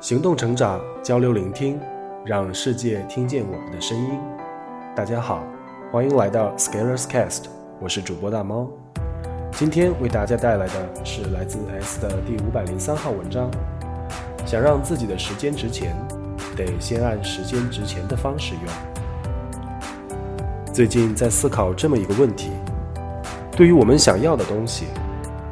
[0.00, 1.76] 行动成长，交流聆听，
[2.24, 4.10] 让世界听见我们的声音。
[4.94, 5.42] 大家好，
[5.90, 7.46] 欢迎来到 Scalers Cast，
[7.80, 8.70] 我是主播大猫。
[9.50, 13.50] 今天为大家带来的是来自 S 的第五百零三号文章。
[14.46, 15.96] 想让自己的时间值钱，
[16.56, 18.64] 得先按时间值钱的方式用。
[20.72, 22.52] 最近在思考这么一个问题：
[23.50, 24.86] 对于我们想要的东西，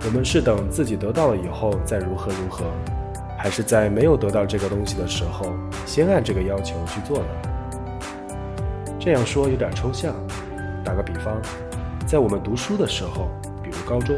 [0.04, 2.64] 我们是等自己得到了以后再如何如何？
[3.46, 5.54] 还是在没有得到这个东西的时候，
[5.86, 7.24] 先按这个要求去做呢？
[8.98, 10.12] 这样说有点抽象。
[10.84, 11.40] 打个比方，
[12.04, 13.28] 在我们读书的时候，
[13.62, 14.16] 比如高中，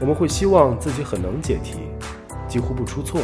[0.00, 1.80] 我们会希望自己很能解题，
[2.48, 3.20] 几乎不出错。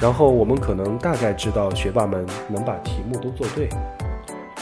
[0.00, 3.68] 然后我们可能大概知道学霸们能把题目都做对，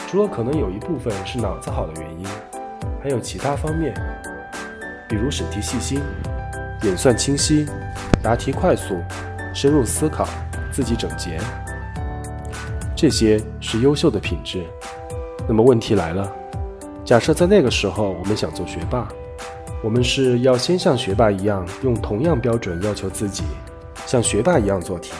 [0.07, 2.27] 除了可能有一部分是脑子好的原因，
[3.01, 3.91] 还有其他方面，
[5.09, 5.99] 比如审题细心、
[6.83, 7.65] 演算清晰、
[8.21, 9.01] 答题快速。
[9.53, 10.27] 深入思考，
[10.71, 11.37] 自己整洁，
[12.95, 14.63] 这些是优秀的品质。
[15.47, 16.31] 那么问题来了，
[17.03, 19.07] 假设在那个时候我们想做学霸，
[19.83, 23.43] 我们是要先像学霸一样用同样标准要求自己，
[24.05, 25.13] 像学霸一样做题，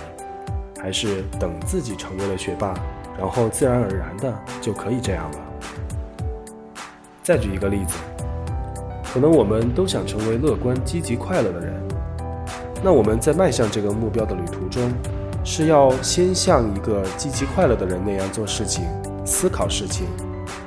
[0.80, 2.74] 还是等自己成为了学霸，
[3.18, 5.40] 然后自然而然的就可以这样了？
[7.24, 7.98] 再举一个例子，
[9.14, 11.91] 可能我们都想成为乐观、积极、快乐的人。
[12.84, 14.92] 那我们在迈向这个目标的旅途中，
[15.44, 18.86] 是要先像一个积极快乐的人那样做事情、
[19.24, 20.08] 思考事情，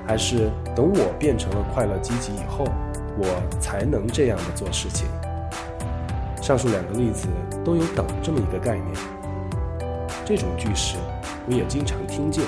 [0.06, 2.65] 还是等我变成了快乐积极以后，
[3.19, 3.27] 我
[3.59, 5.09] 才能这样的做事情？
[6.41, 7.27] 上述两个例子
[7.65, 8.87] 都有“等”这么一个概念。
[10.25, 10.97] 这种句式
[11.49, 12.45] 我也经常听见。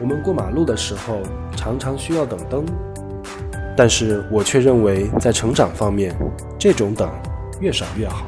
[0.00, 1.20] 我们过马路的时候
[1.56, 2.64] 常常需要等灯，
[3.76, 6.14] 但是我却认为在成长方面，
[6.58, 7.08] 这种等
[7.60, 8.26] 越少越好。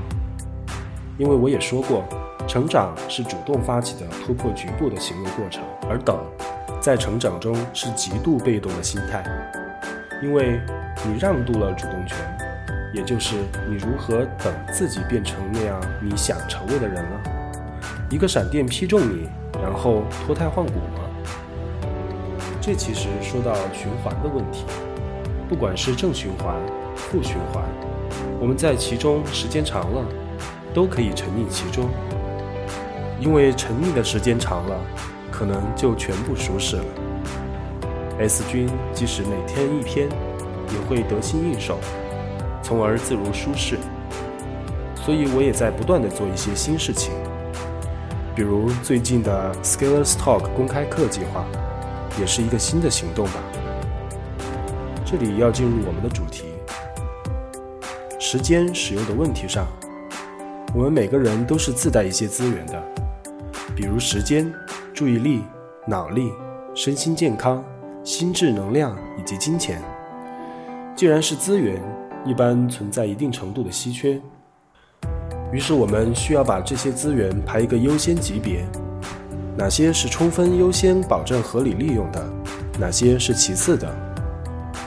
[1.18, 2.04] 因为我也说过，
[2.46, 6.18] 成长是主动发起的突破局部的行为过程，而等，
[6.78, 9.24] 在成长中是极度被动的心态。
[10.22, 10.60] 因为
[11.06, 12.18] 你让渡了主动权，
[12.92, 17.20] 也就是你如何等自己变成那样你想成为的人了。
[18.10, 19.28] 一个闪电劈中你，
[19.62, 21.00] 然后脱胎换骨吗？
[22.60, 24.66] 这其实说到循环的问题，
[25.48, 26.54] 不管是正循环、
[26.94, 27.64] 负循环，
[28.38, 30.04] 我们在其中时间长了。
[30.76, 31.88] 都可以沉溺其中，
[33.18, 34.78] 因为沉溺的时间长了，
[35.32, 36.84] 可能就全部舒适了。
[38.18, 40.06] S 君即使每天一篇，
[40.70, 41.78] 也会得心应手，
[42.62, 43.78] 从而自如舒适。
[44.94, 47.14] 所以我也在不断的做一些新事情，
[48.34, 51.46] 比如最近的 Scalers Talk 公开课计划，
[52.20, 53.40] 也是一个新的行动吧。
[55.06, 56.44] 这里要进入我们的主题，
[58.18, 59.66] 时间使用的问题上。
[60.74, 62.82] 我们每个人都是自带一些资源的，
[63.74, 64.52] 比如时间、
[64.92, 65.42] 注意力、
[65.86, 66.30] 脑力、
[66.74, 67.64] 身心健康、
[68.04, 69.82] 心智能量以及金钱。
[70.94, 71.80] 既然是资源，
[72.26, 74.20] 一般存在一定程度的稀缺。
[75.52, 78.66] 于是我们需要把这些资源排一个优先级别，
[79.56, 82.22] 哪些是充分优先保证合理利用的，
[82.78, 83.88] 哪些是其次的。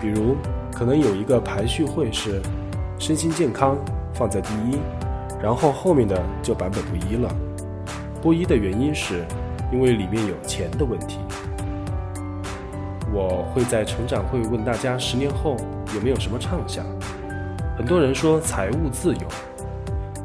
[0.02, 0.36] 比如，
[0.72, 2.42] 可能有一个排序会是
[3.00, 3.78] 身心健康
[4.14, 4.78] 放在第一。
[5.42, 7.34] 然后后面的就版本不一了，
[8.22, 9.26] 不一的原因是，
[9.72, 11.20] 因为里面有钱的问题。
[13.12, 15.56] 我会在成长会问大家，十年后
[15.96, 16.86] 有没有什么畅想？
[17.78, 19.22] 很多人说财务自由，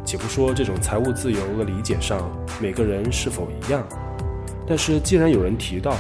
[0.05, 2.21] 且不说这种财务自由的理解上
[2.61, 3.83] 每个人是否一样，
[4.67, 5.97] 但是既然有人提到，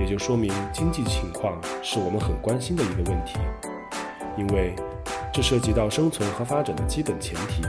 [0.00, 3.38] 也就说明经济情况是我们很关心的一个问题，
[4.36, 4.74] 因为
[5.32, 7.62] 这涉及到生存和发展的基本前提。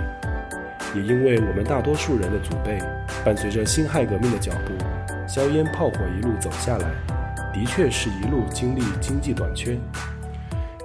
[0.96, 2.80] 也因为我们大多数人的祖辈
[3.24, 4.74] 伴随着辛亥革命的脚步，
[5.28, 6.90] 硝烟炮火一路走下来，
[7.54, 9.78] 的确是一路经历经济短缺。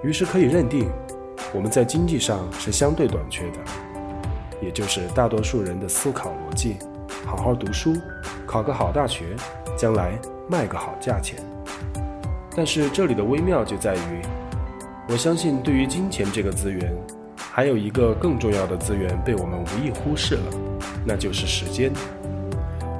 [0.02, 0.90] 于是可以认定，
[1.54, 3.58] 我们在经济上是相对短缺的，
[4.60, 6.76] 也就是大多数人的思考逻辑：
[7.24, 7.94] 好好读书，
[8.46, 9.24] 考个好大学，
[9.78, 10.18] 将来
[10.48, 11.38] 卖个好价钱。
[12.54, 14.20] 但是这里的微妙就在于，
[15.08, 16.94] 我相信对于金钱这个资源。
[17.56, 20.42] 还有一个更重要的资源被我们无意忽视了，
[21.06, 21.92] 那就是时间。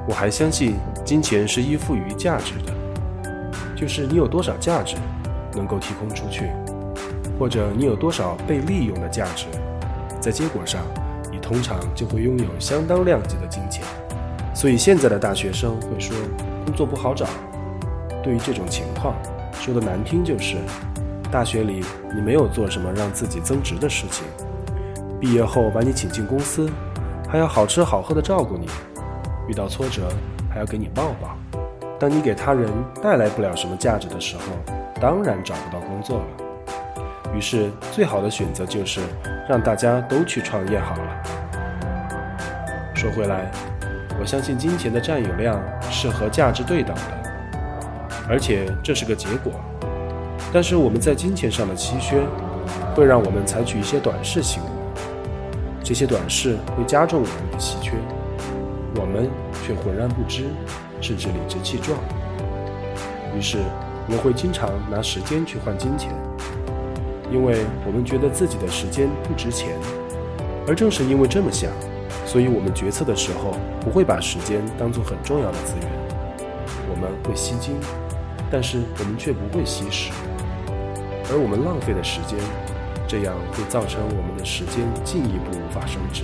[0.07, 2.73] 我还相信金钱是依附于价值的，
[3.75, 4.95] 就是你有多少价值
[5.53, 6.51] 能够提供出去，
[7.37, 9.47] 或者你有多少被利用的价值，
[10.21, 10.81] 在结果上，
[11.29, 13.83] 你通常就会拥有相当量级的金钱。
[14.53, 16.15] 所以现在的大学生会说
[16.65, 17.27] 工作不好找。
[18.23, 19.13] 对于这种情况，
[19.51, 20.55] 说的难听就是。
[21.35, 21.83] 大学里，
[22.15, 24.25] 你没有做什么让自己增值的事情。
[25.19, 26.69] 毕业后把你请进公司，
[27.27, 28.69] 还要好吃好喝的照顾你，
[29.45, 30.07] 遇到挫折
[30.49, 31.35] 还要给你抱抱。
[31.99, 32.71] 当你给他人
[33.03, 34.43] 带来不了什么价值的时候，
[35.01, 36.25] 当然找不到工作了。
[37.35, 39.01] 于是，最好的选择就是
[39.49, 41.23] 让大家都去创业好了。
[42.95, 43.51] 说回来，
[44.21, 45.61] 我相信金钱的占有量
[45.91, 47.29] 是和价值对等的，
[48.29, 49.51] 而且这是个结果。
[50.53, 52.21] 但是我们在金钱上的稀缺，
[52.95, 54.69] 会让我们采取一些短视行为，
[55.83, 57.91] 这些短视会加重我们的稀缺，
[58.95, 59.29] 我们
[59.65, 60.45] 却浑然不知，
[61.01, 61.99] 甚至理直气壮。
[63.37, 63.57] 于是，
[64.07, 66.13] 我们会经常拿时间去换金钱。
[67.31, 69.75] 因为我们觉得自己的时间不值钱，
[70.67, 71.71] 而正是因为这么想，
[72.23, 75.89] 所以我们决策的时候不会把时间当作很重要的资源。
[76.87, 77.75] 我们会吸金，
[78.51, 80.11] 但是我们却不会吸食，
[81.31, 82.37] 而我们浪费的时间，
[83.07, 86.23] 这样会造成我们的时间进一步无法升值，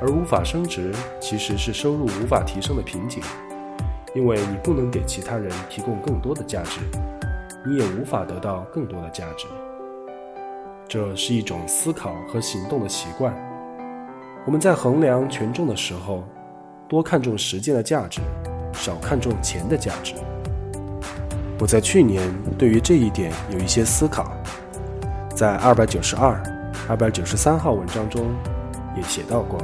[0.00, 3.22] 而无法升值其实是收入无法提升的瓶颈，
[4.14, 6.80] 因为你不能给其他人提供更多的价值，
[7.66, 9.46] 你也无法得到更多的价值。
[10.88, 13.34] 这是一种思考和行动的习惯。
[14.46, 16.24] 我们在衡量权重的时候，
[16.88, 18.22] 多看重实践的价值，
[18.72, 20.14] 少看重钱的价值。
[21.60, 22.22] 我在去年
[22.56, 24.32] 对于这一点有一些思考，
[25.34, 26.40] 在二百九十二、
[26.88, 28.26] 二百九十三号文章中
[28.96, 29.58] 也写到过。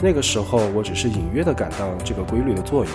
[0.00, 2.92] 那个时候，我只是隐约地感到这个规律的作用。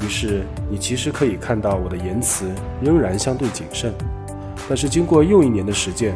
[0.00, 2.50] 于是，你其实可以看到我的言辞
[2.82, 3.94] 仍然相对谨慎。
[4.68, 6.14] 但是经过又一年的实践，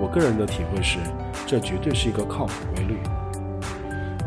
[0.00, 0.98] 我个人的体会是，
[1.46, 2.96] 这绝对是一个靠谱规律。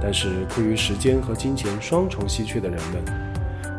[0.02, 3.31] 但是困于时间和金钱双重稀缺的人们，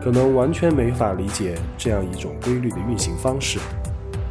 [0.02, 3.60] 可能完全没法理解这样一种规律的运行方式。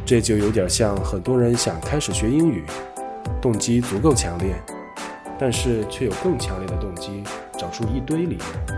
[0.06, 2.66] 这就有点像很多人想开始学英语，
[3.42, 4.54] 动机足够强烈，
[5.40, 7.24] 但是却有更强烈的动机，
[7.58, 8.76] 找出一堆理由，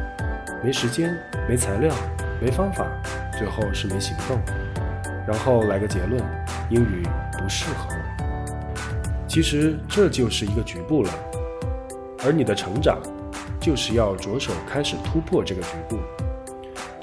[0.64, 1.18] 没时间、
[1.50, 1.92] 没材料、
[2.40, 2.86] 没方法，
[3.40, 4.40] 最后是没行动。
[5.28, 6.22] 然后来个结论：
[6.70, 7.02] 英语
[7.42, 8.76] 不适合我。
[9.28, 11.10] 其实这就是一个局部了，
[12.24, 13.00] 而你的成长，
[13.60, 15.98] 就是要着手开始突破这个局部。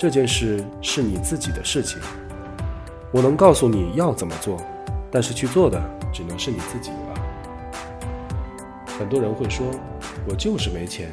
[0.01, 2.01] 这件事是你自己的事情，
[3.13, 4.57] 我能告诉你要怎么做，
[5.11, 5.79] 但是去做的
[6.11, 6.97] 只能是你自己了。
[8.99, 9.67] 很多人会说，
[10.27, 11.11] 我就是没钱，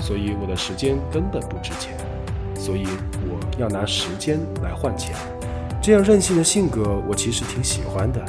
[0.00, 1.96] 所以我的时间根本不值钱，
[2.56, 2.88] 所以
[3.28, 5.14] 我要拿时间来换钱。
[5.80, 8.20] 这样任性的性格，我其实挺喜欢的。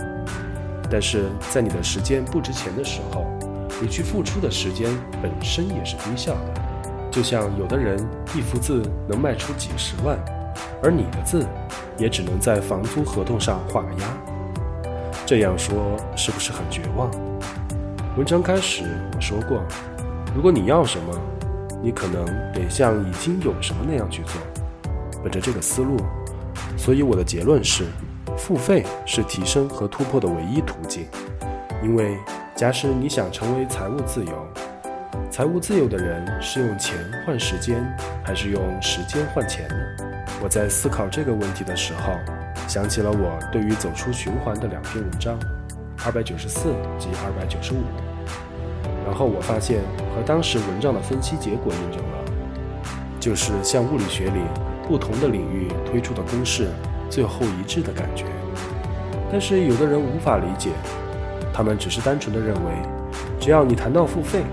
[0.91, 3.25] 但是在你的时间不值钱的时候，
[3.81, 4.91] 你去付出的时间
[5.23, 6.61] 本身也是低效的。
[7.11, 7.97] 就像有的人
[8.35, 10.17] 一幅字能卖出几十万，
[10.83, 11.45] 而你的字
[11.97, 14.07] 也只能在房租合同上画个押。
[15.25, 17.09] 这样说是不是很绝望？
[18.15, 18.83] 文章开始
[19.15, 19.61] 我说过，
[20.35, 21.13] 如果你要什么，
[21.83, 24.33] 你可能得像已经有什么那样去做。
[25.23, 25.97] 本着这个思路。
[26.77, 27.85] 所以我的结论是，
[28.37, 31.05] 付费是提升和突破的唯一途径。
[31.83, 32.17] 因为
[32.55, 34.31] 假使你想成为财务自由，
[35.29, 37.83] 财务自由的人是用钱换时间，
[38.23, 39.75] 还是用时间换钱呢？
[40.41, 42.13] 我在思考这个问题的时候，
[42.67, 45.37] 想起了我对于走出循环的两篇文章，
[46.05, 47.77] 二百九十四及二百九十五。
[49.05, 49.81] 然后我发现
[50.15, 52.31] 和当时文章的分析结果印证了，
[53.19, 54.41] 就是像物理学里。
[54.87, 56.69] 不同的领域推出的公式
[57.09, 58.23] 最后一致的感觉，
[59.29, 60.69] 但是有的人无法理解，
[61.53, 62.71] 他们只是单纯的认为，
[63.37, 64.43] 只要你谈到付费，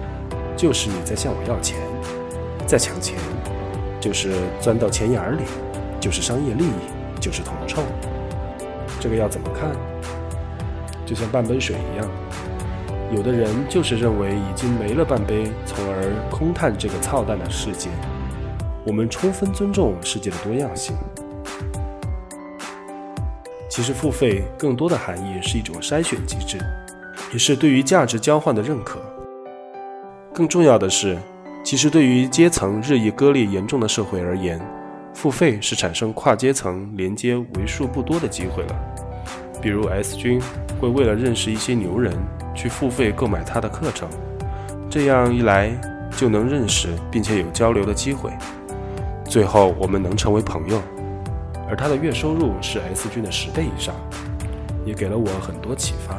[0.65, 1.77] 就是你在向我要钱，
[2.67, 3.19] 在抢钱，
[4.01, 5.43] 就是钻到钱眼里，
[6.01, 7.83] 就是商业利益，就是铜臭。
[8.99, 9.71] 这个要怎么看？
[11.05, 12.11] 就像半杯水一样，
[13.15, 17.91] 有的人就是认为已经没了半杯，从而空叹这个操蛋的世界。
[18.87, 20.97] 我们充分尊重世界的多样性。
[23.69, 26.57] 其实，付费更多的含义是一种筛选机制，
[27.35, 28.99] 也是对于价值交换的认可。
[30.35, 31.17] 更重要的是，
[31.63, 34.61] 其实对于阶层日益割裂严重的社会而言，
[35.15, 38.75] 付费是产生跨阶层连接为数不多的机会了。
[39.63, 40.43] 比如，S 君
[40.81, 42.13] 会为了认识一些牛人
[42.53, 44.09] 去付费购买他的课程，
[44.91, 45.71] 这样一来
[46.17, 48.33] 就能认识并且有交流的机会。
[49.27, 50.83] 最后，我们能成为朋友，
[51.69, 53.95] 而他的月收入是 S 君的十倍以上，
[54.85, 56.17] 也给了我很多启发。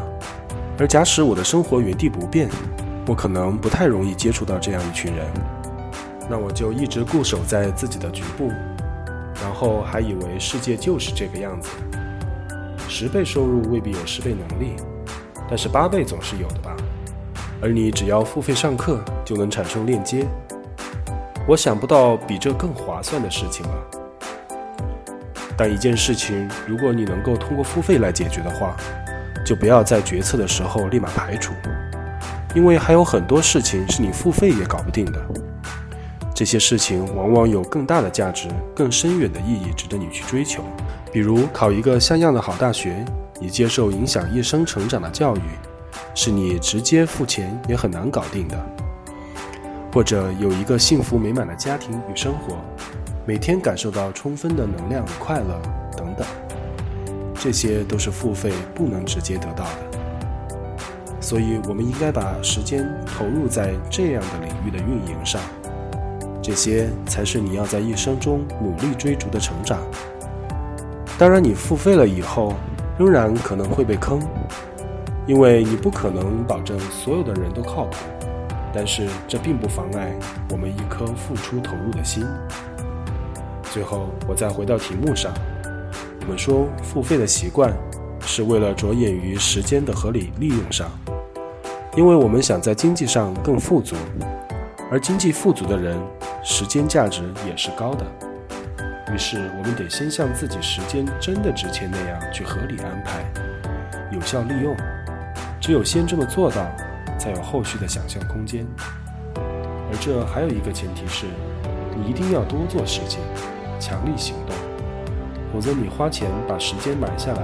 [0.80, 2.50] 而假使我的生活原地不变，
[3.08, 5.28] 我可能不太容易接触到这样一群人，
[6.30, 8.52] 那我就一直固守在自己的局部，
[9.42, 11.70] 然后还以为世界就是这个样子。
[12.90, 14.76] 十倍收入未必有十倍能力，
[15.48, 16.76] 但是八倍总是有的吧？
[17.62, 20.26] 而你只要付费上课，就能产生链接。
[21.48, 23.76] 我想不到比这更划算的事情了。
[25.56, 28.76] 但一件事情，如果你能够通过付费来解决的话，
[29.46, 31.54] 就不要在决策的时候立马排除，
[32.56, 35.22] 因为还有很多事情是你付费也搞不定的。
[36.34, 40.64] 这些事情往往有更大的价值、更深远的意义值得你去追求，
[41.12, 43.06] 比如考一个像样的好大学，
[43.40, 45.42] 你接受影响一生成长的教育，
[46.14, 48.58] 是你直接付钱也很难搞定的；
[49.94, 52.58] 或者有一个幸福美满的家庭与生活。
[53.26, 55.62] 每天感受到充分的能量与快乐，
[55.98, 56.28] 等等，
[57.34, 59.85] 这些都是付费不能直接得到的。
[61.26, 65.42] 所以，我们应该把时间投入在这样的领域的运营上，
[66.40, 69.80] 这些才是你要在一生中努力追逐的成长。
[71.18, 72.54] 当然，你付费了以后，
[73.00, 74.20] 仍然可能会被坑，
[75.26, 77.98] 因为你不可能保证所有的人都靠谱。
[78.72, 80.14] 但是，这并不妨碍
[80.52, 82.24] 我们一颗付出投入的心。
[83.74, 85.34] 最后，我再回到题目上。
[86.22, 87.76] 我们说，付费的习惯
[88.20, 90.88] 是为了着眼于时间的合理利用上，
[91.98, 93.96] 因为我们想在经济上更富足，
[94.92, 95.98] 而经济富足的人，
[96.44, 98.06] 时间价值也是高的。
[99.14, 103.24] 于是，我们得先像自己时间真的值钱那样去合理安排、
[104.12, 104.76] 有效利用。
[105.62, 106.66] 只有先这么做到，
[107.18, 108.66] 才有后续的想象空间。
[109.36, 111.28] 而这还有一个前提是，
[111.96, 113.22] 你一定要多做事情。
[113.80, 114.56] 强力行动，
[115.54, 117.42] 否则你花钱把时间买下来，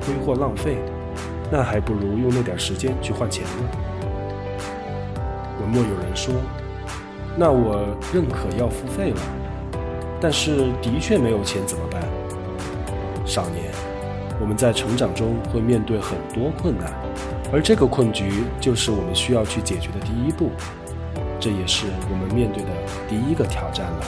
[0.00, 0.78] 挥霍浪费，
[1.50, 3.93] 那还不如用那点时间去换钱呢。
[5.64, 6.34] 文末有人说
[7.36, 9.20] ：“那我认可要付费了，
[10.20, 12.02] 但是的确没有钱怎么办？”
[13.24, 13.72] 少年，
[14.38, 16.92] 我们在成长中会面对很多困难，
[17.50, 20.50] 而这个困局就是我们需要去解决的第一步，
[21.40, 22.70] 这也是我们面对的
[23.08, 24.06] 第一个挑战了。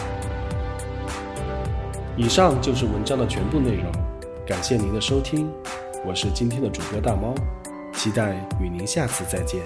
[2.18, 3.90] 以上就是文章的全部内容，
[4.46, 5.50] 感谢您的收听，
[6.04, 7.34] 我是今天的主播大猫，
[7.94, 9.62] 期待与您下次再见。